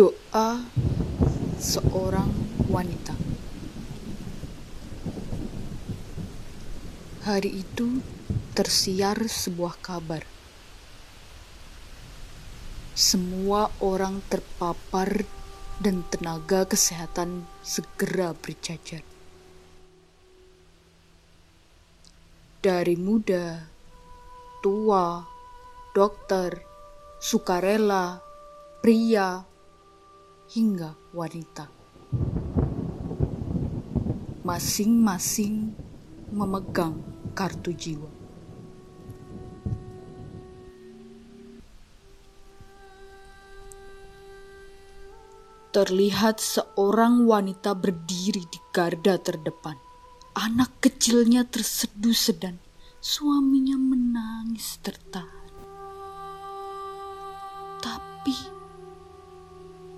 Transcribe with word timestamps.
Doa 0.00 0.56
seorang 1.60 2.32
wanita. 2.72 3.12
Hari 7.28 7.60
itu 7.60 8.00
tersiar 8.56 9.20
sebuah 9.28 9.76
kabar. 9.84 10.24
Semua 12.96 13.68
orang 13.84 14.24
terpapar 14.32 15.28
dan 15.84 16.00
tenaga 16.08 16.64
kesehatan 16.64 17.44
segera 17.60 18.32
berjajar. 18.32 19.04
Dari 22.64 22.96
muda, 22.96 23.68
tua, 24.64 25.28
dokter, 25.92 26.64
sukarela, 27.20 28.24
pria, 28.80 29.49
hingga 30.50 30.98
wanita. 31.14 31.70
Masing-masing 34.42 35.70
memegang 36.34 36.98
kartu 37.38 37.70
jiwa. 37.70 38.10
Terlihat 45.70 46.42
seorang 46.42 47.30
wanita 47.30 47.78
berdiri 47.78 48.42
di 48.42 48.58
garda 48.74 49.22
terdepan. 49.22 49.78
Anak 50.34 50.82
kecilnya 50.82 51.46
terseduh 51.46 52.10
sedan. 52.10 52.58
Suaminya 52.98 53.78
menangis 53.78 54.82
tertahan. 54.82 55.46
Tapi 57.78 58.59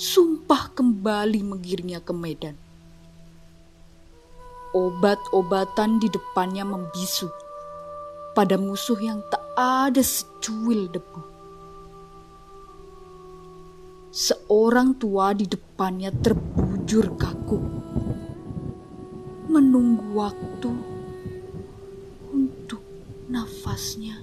sumpah 0.00 0.72
kembali 0.72 1.44
mengiringnya 1.44 2.00
ke 2.00 2.16
medan. 2.16 2.56
Obat-obatan 4.72 6.00
di 6.00 6.08
depannya 6.08 6.64
membisu 6.64 7.28
pada 8.32 8.56
musuh 8.56 8.96
yang 8.96 9.20
tak 9.28 9.44
ada 9.60 10.00
secuil 10.00 10.88
debu. 10.88 11.20
Seorang 14.08 14.96
tua 14.96 15.36
di 15.36 15.44
depannya 15.44 16.08
terbujur 16.16 17.20
kaku, 17.20 17.60
menunggu 19.52 20.16
waktu 20.16 20.72
untuk 22.32 22.80
nafasnya 23.28 24.16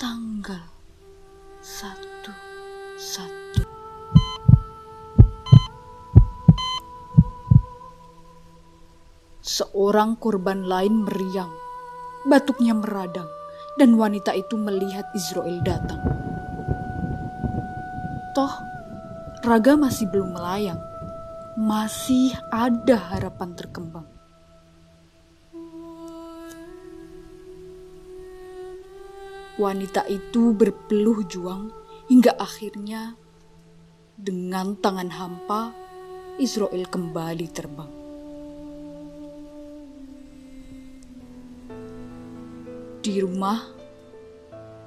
tanggal 0.00 0.79
Seorang 9.40 10.20
korban 10.20 10.68
lain 10.68 11.08
meriang, 11.08 11.48
batuknya 12.28 12.76
meradang, 12.76 13.24
dan 13.80 13.96
wanita 13.96 14.36
itu 14.36 14.60
melihat 14.60 15.08
Israel 15.16 15.64
datang. 15.64 15.96
Toh, 18.36 18.52
raga 19.40 19.80
masih 19.80 20.12
belum 20.12 20.36
melayang, 20.36 20.76
masih 21.56 22.36
ada 22.52 23.00
harapan 23.16 23.56
terkembang. 23.56 24.08
Wanita 29.56 30.04
itu 30.12 30.52
berpeluh 30.52 31.24
juang 31.24 31.72
hingga 32.12 32.36
akhirnya 32.36 33.16
dengan 34.20 34.76
tangan 34.76 35.08
hampa 35.08 35.72
Israel 36.36 36.84
kembali 36.92 37.48
terbang. 37.48 37.99
Di 43.00 43.16
rumah, 43.16 43.56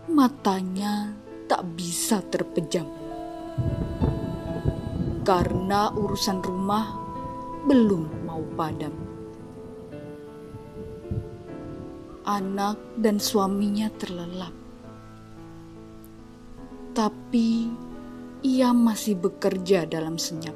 matanya 0.05 1.17
tak 1.49 1.65
bisa 1.73 2.21
terpejam. 2.21 2.85
Karena 5.25 5.89
urusan 5.89 6.45
rumah 6.45 6.93
belum 7.65 8.29
mau 8.29 8.45
padam. 8.53 8.93
Anak 12.21 12.77
dan 13.01 13.17
suaminya 13.17 13.89
terlelap. 13.97 14.53
Tapi 16.93 17.49
ia 18.45 18.69
masih 18.77 19.17
bekerja 19.17 19.89
dalam 19.89 20.21
senyap. 20.21 20.53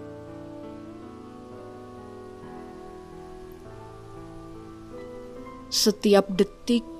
Setiap 5.73 6.29
detik 6.37 6.96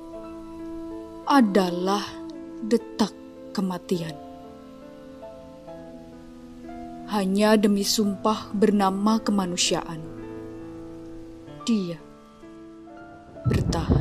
adalah 1.27 2.07
detak 2.63 3.11
kematian. 3.51 4.15
Hanya 7.11 7.59
demi 7.59 7.83
sumpah 7.83 8.51
bernama 8.55 9.19
kemanusiaan, 9.19 9.99
dia 11.67 11.99
bertahan. 13.43 13.96